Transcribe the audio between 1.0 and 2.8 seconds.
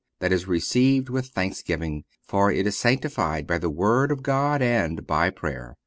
with thanksgiving, for it is